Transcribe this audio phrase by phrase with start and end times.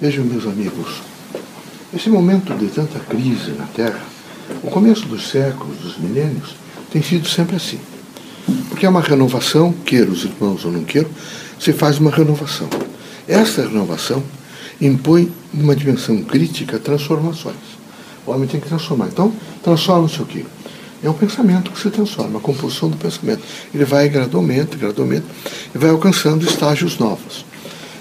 [0.00, 1.02] Vejam, meus amigos,
[1.92, 4.00] esse momento de tanta crise na Terra,
[4.62, 6.54] o começo dos séculos, dos milênios,
[6.92, 7.80] tem sido sempre assim.
[8.68, 11.10] Porque é uma renovação, queira os irmãos ou não queiram,
[11.58, 12.68] se faz uma renovação.
[13.26, 14.22] Essa renovação
[14.80, 17.56] impõe uma dimensão crítica transformações.
[18.24, 19.08] O homem tem que transformar.
[19.08, 19.34] Então,
[19.64, 20.44] transforma-se o quê?
[21.02, 23.42] É o pensamento que se transforma, a composição do pensamento.
[23.74, 25.26] Ele vai gradualmente, gradualmente,
[25.74, 27.47] e vai alcançando estágios novos.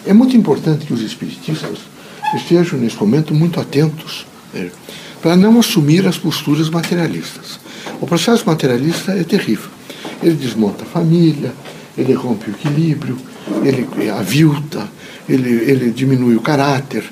[0.08, 1.80] É muito importante que os espiritistas
[2.34, 4.72] estejam, nesse momento, muito atentos né,
[5.22, 7.60] para não assumir as posturas materialistas.
[8.00, 9.70] O processo materialista é terrível.
[10.24, 11.54] Ele desmonta a família,
[11.98, 13.18] ele rompe o equilíbrio,
[13.64, 14.88] ele avilta,
[15.28, 17.04] ele, ele diminui o caráter,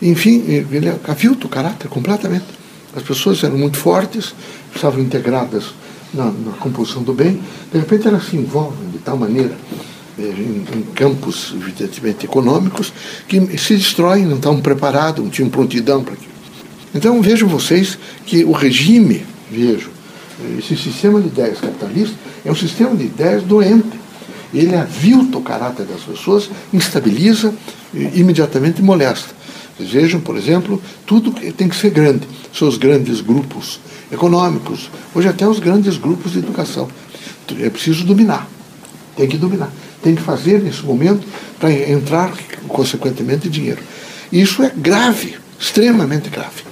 [0.00, 2.46] enfim, ele avilta o caráter completamente.
[2.94, 4.32] As pessoas eram muito fortes,
[4.72, 5.74] estavam integradas
[6.12, 7.40] na, na composição do bem,
[7.72, 9.56] de repente elas se envolvem de tal maneira
[10.18, 12.92] em, em, campos, evidentemente, econômicos,
[13.26, 16.34] que se destroem, não estavam preparados, não tinham prontidão para aquilo.
[16.94, 19.90] Então vejam vocês que o regime, vejo,
[20.58, 24.04] esse sistema de ideias capitalista é um sistema de ideias doente.
[24.52, 27.52] Ele avilta o caráter das pessoas, instabiliza
[27.92, 29.34] e imediatamente molesta.
[29.78, 32.28] Vejam, por exemplo, tudo tem que ser grande.
[32.52, 33.80] São os grandes grupos
[34.12, 36.88] econômicos, hoje até os grandes grupos de educação.
[37.58, 38.48] É preciso dominar.
[39.16, 39.70] Tem que dominar.
[40.04, 41.26] Tem que fazer nesse momento
[41.58, 42.32] para entrar,
[42.68, 43.82] consequentemente, dinheiro.
[44.30, 46.62] Isso é grave, extremamente grave.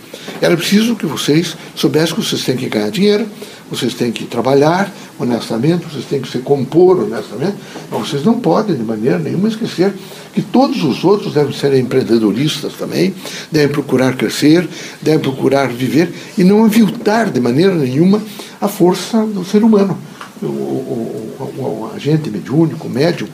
[0.40, 3.26] Era preciso que vocês soubessem que vocês têm que ganhar dinheiro,
[3.70, 7.56] vocês têm que trabalhar honestamente, vocês têm que se compor honestamente,
[7.90, 9.94] mas vocês não podem, de maneira nenhuma, esquecer
[10.34, 13.14] que todos os outros devem ser empreendedoristas também,
[13.50, 14.68] devem procurar crescer,
[15.00, 18.22] devem procurar viver e não aviltar de maneira nenhuma
[18.60, 19.96] a força do ser humano.
[20.42, 23.28] O, o, o, agente mediúnico, o médium,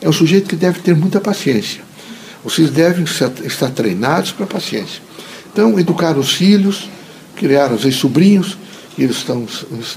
[0.00, 1.82] é um sujeito que deve ter muita paciência.
[2.42, 5.02] Vocês devem estar treinados para paciência.
[5.52, 6.88] Então, educar os filhos,
[7.34, 8.56] criar, vezes, sobrinhos,
[8.96, 9.46] e eles estão,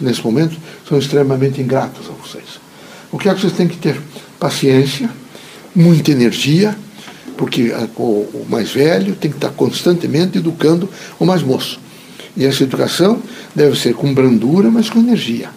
[0.01, 2.59] nesse momento, são extremamente ingratos a vocês.
[3.11, 3.99] O que é que vocês têm que ter?
[4.39, 5.09] Paciência,
[5.75, 6.77] muita energia,
[7.37, 11.79] porque o mais velho tem que estar constantemente educando o mais moço.
[12.35, 13.21] E essa educação
[13.55, 15.49] deve ser com brandura, mas com energia.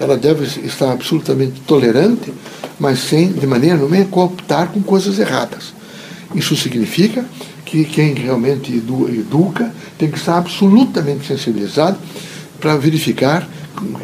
[0.00, 2.32] Ela deve estar absolutamente tolerante,
[2.78, 5.74] mas sem, de maneira nenhuma, cooptar com coisas erradas.
[6.34, 7.24] Isso significa
[7.64, 11.98] que quem realmente educa tem que estar absolutamente sensibilizado
[12.58, 13.48] para verificar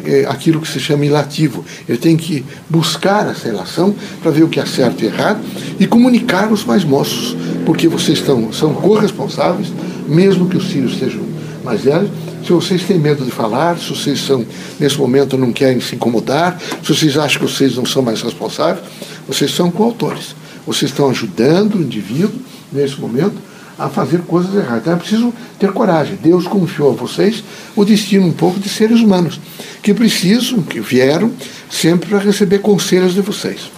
[0.05, 1.63] é, aquilo que se chama ilativo.
[1.87, 5.39] Ele tem que buscar essa relação para ver o que é certo e errado
[5.79, 9.71] e comunicar os mais moços, porque vocês estão, são corresponsáveis,
[10.07, 11.21] mesmo que os filhos estejam
[11.63, 12.09] mais velhos.
[12.47, 14.45] Se vocês têm medo de falar, se vocês são,
[14.79, 18.85] nesse momento não querem se incomodar, se vocês acham que vocês não são mais responsáveis,
[19.27, 20.33] vocês são coautores.
[20.65, 22.39] Vocês estão ajudando o indivíduo,
[22.71, 23.35] nesse momento,
[23.77, 24.79] a fazer coisas erradas.
[24.79, 26.17] Então é preciso ter coragem.
[26.23, 27.43] Deus confiou a vocês
[27.75, 29.41] o destino um pouco de seres humanos,
[29.83, 31.33] que precisam, que vieram
[31.69, 33.69] sempre para receber conselhos de vocês.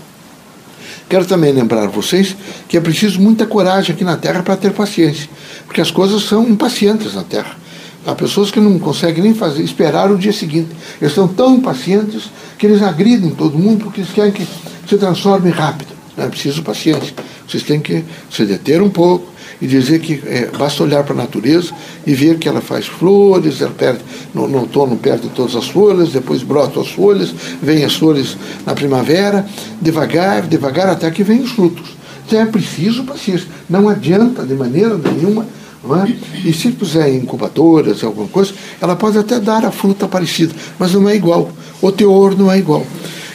[1.09, 2.35] Quero também lembrar vocês
[2.68, 5.28] que é preciso muita coragem aqui na Terra para ter paciência,
[5.66, 7.58] porque as coisas são impacientes na Terra.
[8.05, 10.69] Há pessoas que não conseguem nem fazer, esperar o dia seguinte.
[11.01, 14.47] Eles estão tão impacientes que eles agridem todo mundo porque eles querem que
[14.87, 15.89] se transforme rápido.
[16.17, 17.13] É preciso paciência.
[17.47, 19.29] Vocês têm que se deter um pouco,
[19.61, 21.71] e dizer que é, basta olhar para a natureza
[22.05, 23.99] e ver que ela faz flores, ela perde,
[24.33, 28.73] no, no outono perde todas as folhas, depois brotam as folhas, vêm as flores na
[28.73, 29.45] primavera,
[29.81, 31.97] devagar, devagar, até que vêm os frutos.
[32.25, 33.47] Então é preciso paciência.
[33.69, 35.45] Não adianta de maneira nenhuma.
[35.81, 36.47] É?
[36.47, 41.07] E se puser incubadoras, alguma coisa, ela pode até dar a fruta parecida, mas não
[41.07, 41.50] é igual.
[41.81, 42.85] O teor não é igual.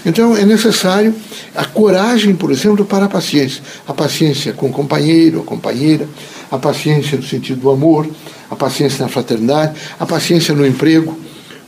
[0.04, 1.14] Então é necessário
[1.54, 3.62] a coragem, por exemplo, para a paciência.
[3.88, 6.06] A paciência com o companheiro, a companheira,
[6.50, 8.06] a paciência no sentido do amor,
[8.50, 11.18] a paciência na fraternidade, a paciência no emprego,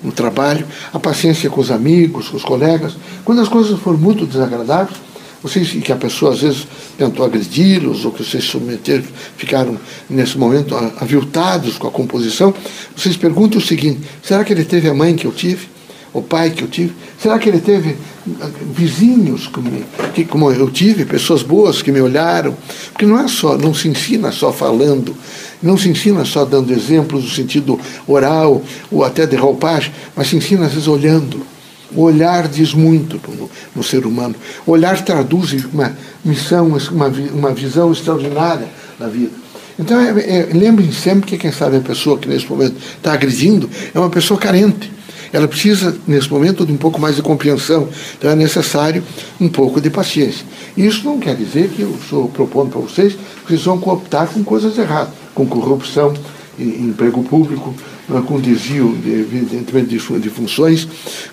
[0.03, 2.97] no trabalho, a paciência com os amigos, com os colegas.
[3.25, 5.06] Quando as coisas forem muito desagradáveis,
[5.47, 6.67] vocês que a pessoa às vezes
[6.99, 9.05] tentou agredi-los ou que vocês submeteram,
[9.37, 12.55] ficaram nesse momento aviltados com a composição,
[12.97, 15.77] vocês perguntam o seguinte: será que ele teve a mãe que eu tive?
[16.19, 16.95] o pai que eu tive?
[17.19, 17.97] Será que ele teve
[18.41, 19.71] ah, vizinhos como,
[20.15, 22.57] que, como eu tive, pessoas boas que me olharam?
[22.93, 25.15] Porque não é só, não se ensina só falando,
[25.63, 30.37] não se ensina só dando exemplos no sentido oral ou até de roupagem, mas se
[30.37, 31.56] ensina às vezes olhando.
[31.95, 34.35] O olhar diz muito no, no ser humano.
[34.67, 38.69] O olhar traduz uma missão, uma, uma visão extraordinária
[38.99, 39.33] da vida.
[39.79, 43.69] Então, é, é, lembrem sempre que quem sabe a pessoa que nesse momento está agredindo
[43.95, 44.91] é uma pessoa carente
[45.33, 47.89] Ela precisa, nesse momento, de um pouco mais de compreensão.
[48.17, 49.05] Então é necessário
[49.41, 50.47] um pouco de paciência.
[50.77, 54.43] Isso não quer dizer que eu estou propondo para vocês que vocês vão cooptar com
[54.43, 56.15] coisas erradas, com corrupção,
[56.59, 57.75] emprego público,
[58.09, 60.89] né, com desvio, de, evidentemente, de, de funções,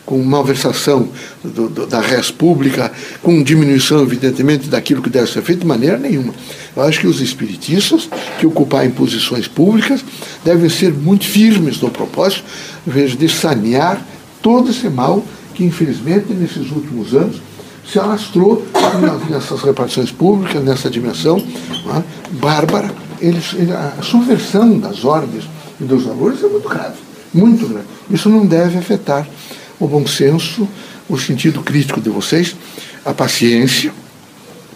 [0.05, 1.09] com malversação
[1.43, 2.91] do, do, da res pública,
[3.21, 6.33] com diminuição, evidentemente, daquilo que deve ser feito, de maneira nenhuma.
[6.75, 8.09] Eu acho que os espiritistas
[8.39, 10.03] que ocuparem posições públicas
[10.43, 12.43] devem ser muito firmes no propósito,
[12.85, 14.05] vejo, de sanear
[14.41, 15.23] todo esse mal
[15.53, 17.41] que, infelizmente, nesses últimos anos,
[17.85, 18.65] se alastrou
[19.29, 22.03] nessas repartições públicas, nessa dimensão é?
[22.37, 23.02] bárbara.
[23.25, 23.55] Eles,
[23.99, 25.45] a subversão das ordens
[25.79, 26.97] e dos valores é muito grave,
[27.33, 27.87] muito grave.
[28.09, 29.25] Isso não deve afetar
[29.79, 30.67] o bom senso,
[31.09, 32.55] o sentido crítico de vocês,
[33.05, 33.93] a paciência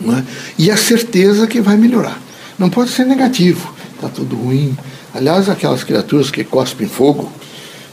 [0.02, 0.24] é?
[0.58, 2.22] e a certeza que vai melhorar.
[2.58, 4.78] Não pode ser negativo, está tudo ruim.
[5.14, 7.32] Aliás, aquelas criaturas que cospem fogo,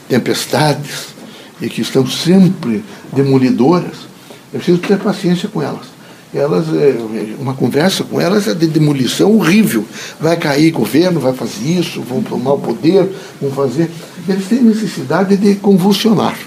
[0.07, 1.15] tempestades,
[1.61, 4.07] e que estão sempre demolidoras,
[4.53, 5.94] é preciso ter paciência com elas.
[6.35, 6.95] Elas, é,
[7.39, 9.85] uma conversa com elas é de demolição horrível.
[10.19, 13.09] Vai cair governo, vai fazer isso, vão tomar o poder,
[13.41, 13.89] vão fazer.
[14.27, 16.37] Eles têm necessidade de convulsionar.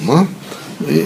[0.00, 0.26] Não é?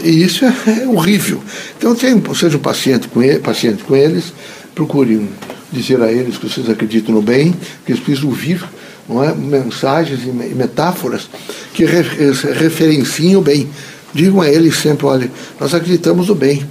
[0.05, 1.41] E, isso é, é, horrível.
[1.79, 4.33] Então, tenham, sejam paciente com, ele, paciente com eles,
[4.75, 5.29] procurem
[5.71, 8.65] dizer a eles que vocês acreditam no bem, que eles precisam ouvir
[9.09, 9.35] não é?
[9.35, 11.29] mensagens e metáforas
[11.73, 13.69] que referenciem o bem.
[14.13, 15.31] Digam a eles sempre: olha,
[15.61, 16.67] nós acreditamos no bem,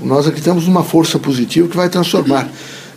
[0.00, 2.48] nós acreditamos numa força positiva que vai transformar.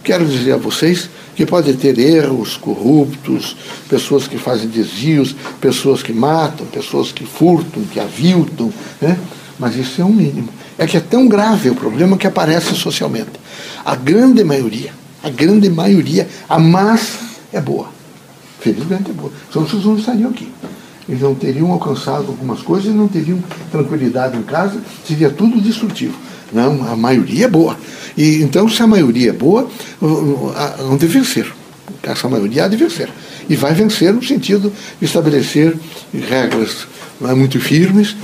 [0.03, 3.55] Quero dizer a vocês que pode ter erros, corruptos,
[3.87, 8.71] pessoas que fazem desvios, pessoas que matam, pessoas que furtam, que aviltam,
[9.01, 9.17] né?
[9.59, 10.49] mas isso é um mínimo.
[10.77, 13.31] É que é tão grave o problema que aparece socialmente.
[13.85, 14.91] A grande maioria,
[15.23, 17.19] a grande maioria, a massa
[17.53, 17.89] é boa.
[18.59, 19.31] Felizmente é boa.
[19.51, 20.51] Senão vocês não estariam aqui
[21.11, 23.39] eles não teriam alcançado algumas coisas não teriam
[23.71, 26.17] tranquilidade em casa, seria tudo destrutivo.
[26.51, 27.77] Não, a maioria é boa.
[28.17, 29.69] E, então, se a maioria é boa,
[29.99, 31.51] vão de vencer.
[32.03, 33.09] Essa maioria há de vencer.
[33.49, 35.75] E vai vencer no sentido de estabelecer
[36.13, 36.87] regras
[37.23, 38.15] é, muito firmes.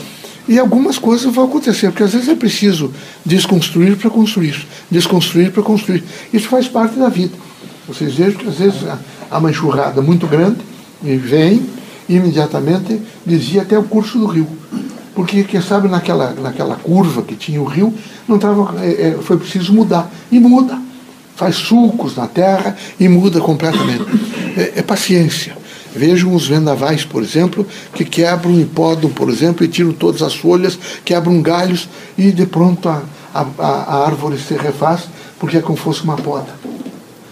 [0.47, 2.91] E algumas coisas vão acontecer, porque às vezes é preciso
[3.25, 6.03] desconstruir para construir, desconstruir para construir.
[6.33, 7.33] Isso faz parte da vida.
[7.87, 8.79] Vocês vejam que às vezes
[9.29, 10.57] há uma enxurrada muito grande
[11.03, 11.65] e vem
[12.07, 14.47] imediatamente desvia até o curso do rio.
[15.17, 17.91] Porque, quem sabe, naquela, naquela curva que tinha o rio,
[18.27, 20.07] não tava, é, é, foi preciso mudar.
[20.31, 20.79] E muda.
[21.35, 24.05] Faz sulcos na terra e muda completamente.
[24.55, 25.57] É, é paciência.
[25.95, 27.65] Vejam os vendavais, por exemplo,
[27.95, 32.45] que quebram um hipódromo, por exemplo, e tiram todas as folhas, quebram galhos e de
[32.45, 33.01] pronto a,
[33.33, 35.09] a, a árvore se refaz,
[35.39, 36.53] porque é como fosse uma poda.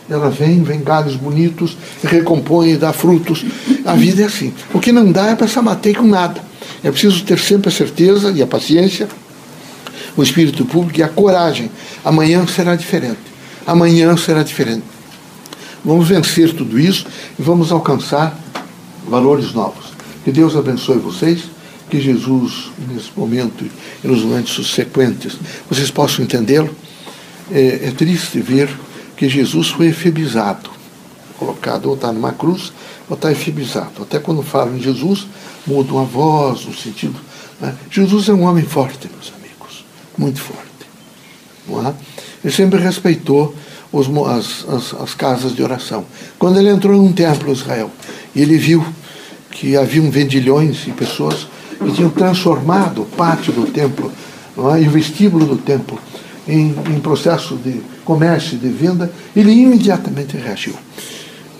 [0.10, 3.46] Ela vem, vem galhos bonitos, recompõe e dá frutos.
[3.86, 4.56] A vida é assim.
[4.74, 6.55] O que não dá é para se abater com nada.
[6.86, 9.08] É preciso ter sempre a certeza e a paciência,
[10.16, 11.72] o espírito público e a coragem.
[12.04, 13.18] Amanhã será diferente.
[13.66, 14.84] Amanhã será diferente.
[15.84, 17.08] Vamos vencer tudo isso
[17.40, 18.40] e vamos alcançar
[19.10, 19.86] valores novos.
[20.24, 21.46] Que Deus abençoe vocês,
[21.90, 23.66] que Jesus, nesse momento
[24.04, 26.70] e nos momentos subsequentes, vocês possam entendê-lo.
[27.52, 28.70] É, é triste ver
[29.18, 30.70] que Jesus foi efebizado,
[31.38, 32.72] colocado ou está numa cruz
[33.10, 34.02] ou está efebizado.
[34.02, 35.28] Até quando falam em Jesus,
[35.66, 37.20] mudam a voz, o sentido.
[37.60, 37.76] Né?
[37.90, 39.86] Jesus é um homem forte, meus amigos,
[40.18, 40.64] muito forte.
[41.68, 41.94] Não é?
[42.44, 43.56] Ele sempre respeitou
[43.92, 46.06] os, as, as, as, casas de oração.
[46.38, 47.92] Quando ele entrou num templo em Israel,
[48.36, 48.86] ele viu
[49.52, 51.48] que haviam vendilhões e pessoas
[51.80, 54.12] que tinham transformado o pátio do templo
[54.76, 54.82] é?
[54.82, 56.00] e o vestíbulo do templo
[56.48, 60.76] em, em processo de comércio e de venda, ele imediatamente reagiu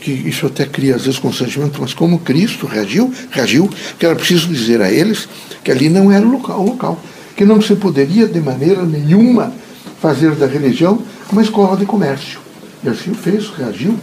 [0.06, 4.48] que isso até cria às vezes constrangimento, mas como Cristo reagiu, reagiu, que era preciso
[4.48, 5.28] dizer a eles
[5.64, 7.02] que ali não era o local, o local,
[7.36, 9.52] que não se poderia de maneira nenhuma
[10.00, 12.40] fazer da religião uma escola de comércio.
[12.84, 14.00] E assim o fez, reagiu,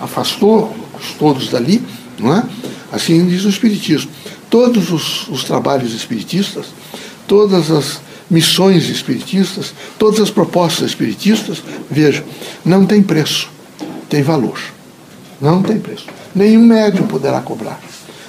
[0.00, 0.74] afastou
[1.20, 1.80] todos dali,
[2.18, 2.42] não é?
[2.90, 4.10] Assim diz o Espiritismo.
[4.50, 6.66] Todos os, os trabalhos espiritistas,
[7.28, 12.24] todas as missões espiritistas, todas as propostas espiritistas, veja,
[12.64, 13.48] não tem preço,
[14.08, 14.58] tem valor.
[15.44, 16.06] Não tem preço.
[16.34, 17.78] Nenhum médium poderá cobrar.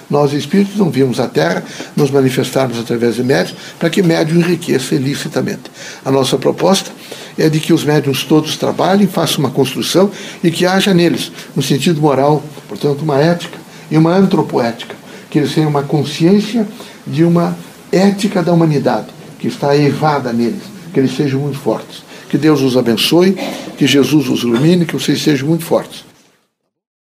[0.09, 1.63] Nós, espíritos, não vimos a Terra
[1.95, 5.61] nos manifestarmos através de médios para que médium enriqueça ilicitamente.
[6.03, 6.91] A nossa proposta
[7.37, 10.11] é de que os médiums todos trabalhem, façam uma construção
[10.43, 13.57] e que haja neles um sentido moral, portanto, uma ética
[13.89, 14.93] e uma antropoética,
[15.29, 16.67] que eles tenham uma consciência
[17.07, 17.57] de uma
[17.93, 19.07] ética da humanidade
[19.39, 22.03] que está evada neles, que eles sejam muito fortes.
[22.29, 23.37] Que Deus os abençoe,
[23.77, 26.04] que Jesus os ilumine, que vocês sejam muito fortes.